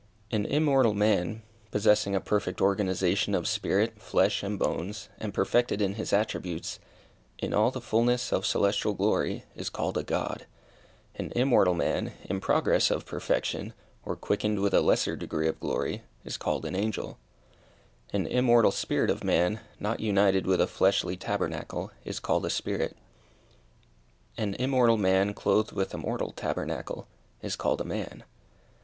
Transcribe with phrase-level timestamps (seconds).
[0.31, 5.93] An immortal man, possessing a perfect organization of spirit, flesh, and bones, and perfected in
[5.93, 6.79] his attributes,
[7.37, 10.47] in all the fulness of celestial glory, is called a God.
[11.13, 16.01] An immortal man, in progress of perfection, or quickened with a lesser degree of glory,
[16.25, 17.19] is called an angel.
[18.11, 22.97] An immortal spirit of man, not united with a fleshly tabernacle, is called a spirit.
[24.35, 27.05] An immortal man, clothed with a mortal tabernacle,
[27.43, 28.23] is called a man.